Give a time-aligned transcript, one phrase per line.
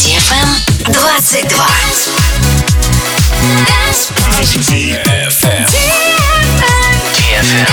[0.00, 0.48] DFM
[0.96, 1.44] 22.
[4.64, 5.66] DFM.
[7.12, 7.68] DFM.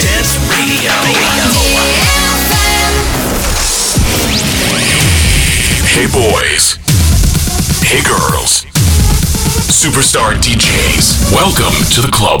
[0.00, 0.88] Dance Radio.
[5.92, 6.78] Hey boys.
[7.84, 8.64] Hey girls.
[9.68, 11.30] Superstar DJs.
[11.30, 12.40] Welcome to the club.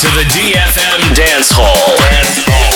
[0.00, 1.96] to the DFM Dance Hall.
[1.96, 2.75] Dance Hall.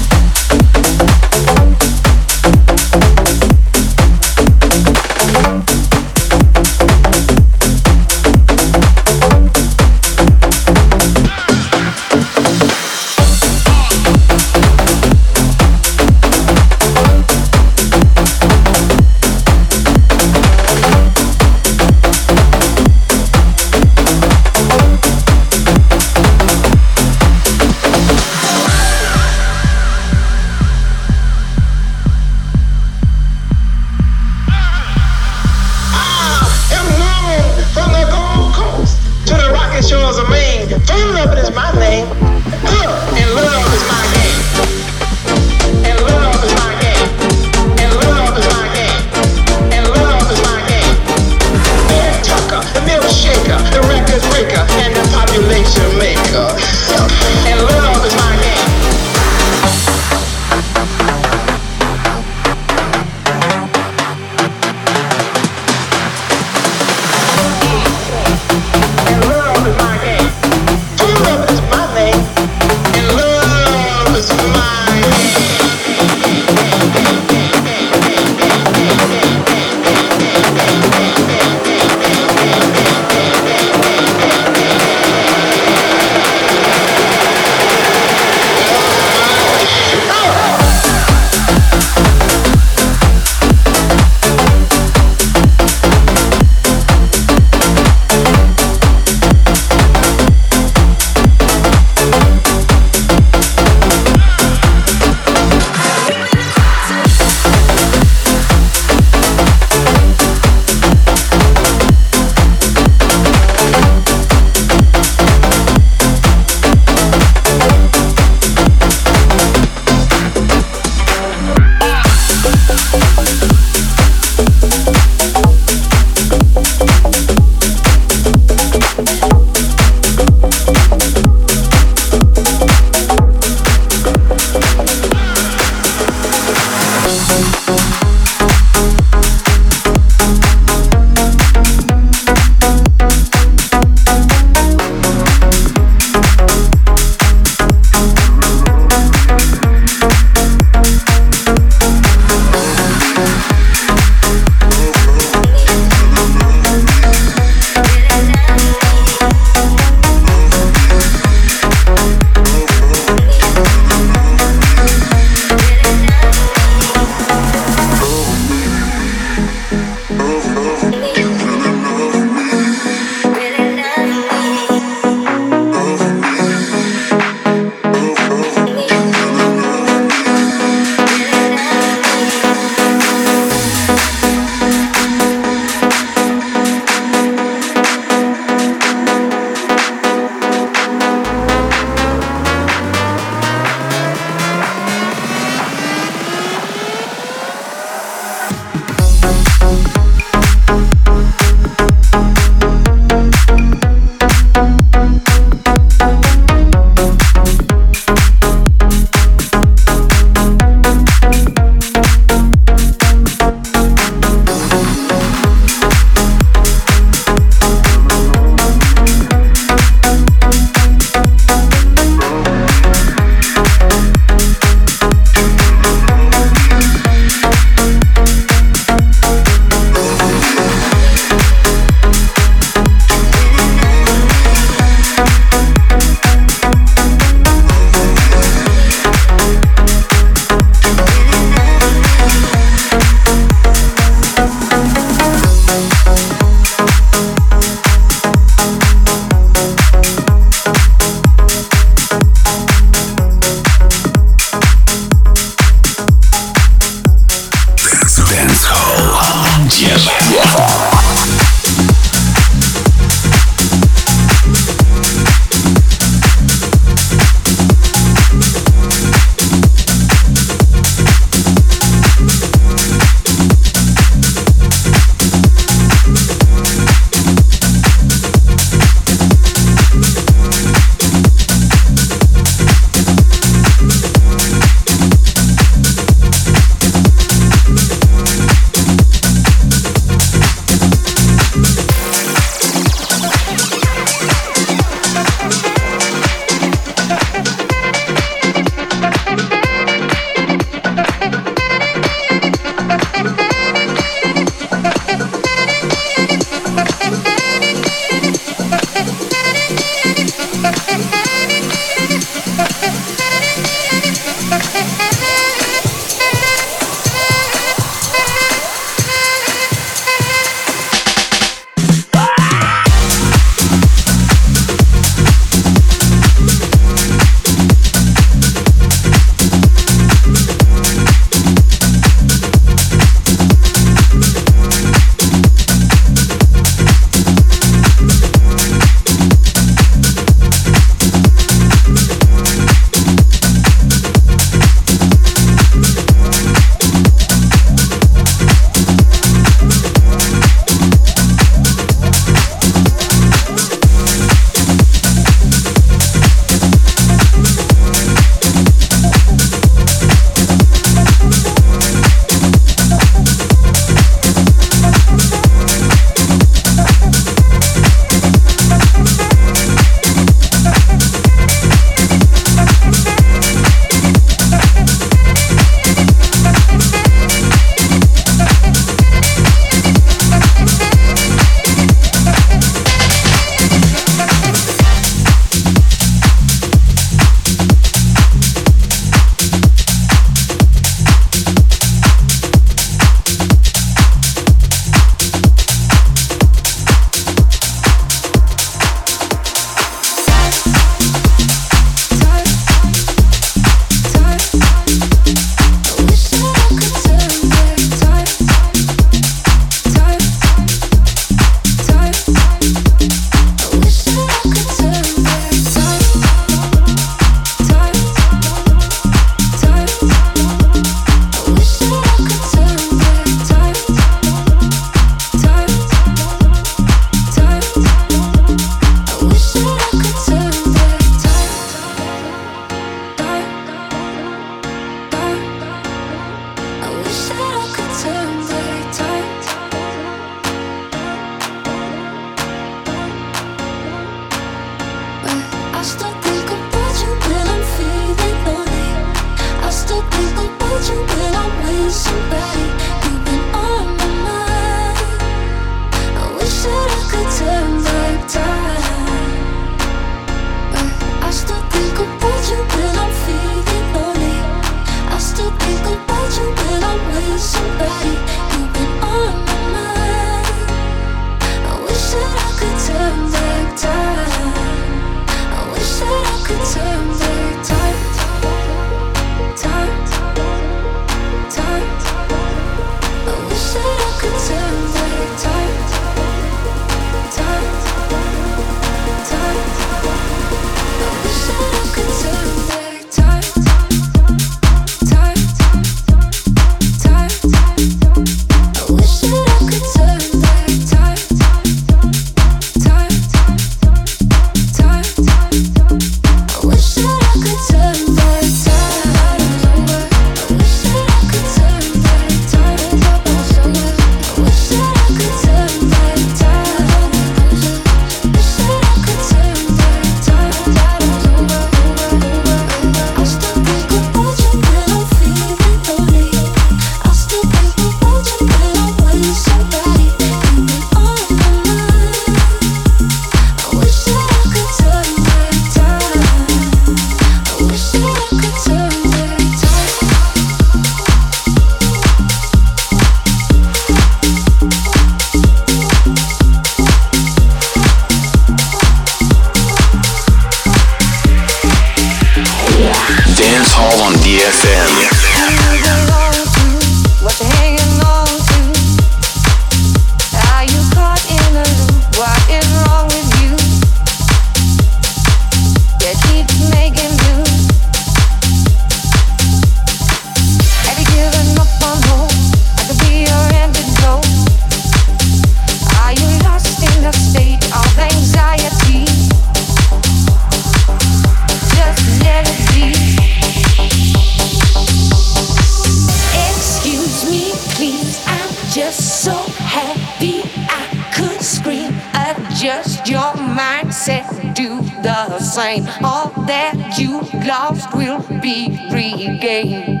[595.60, 600.00] All that you lost will be regained.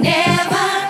[0.00, 0.81] Never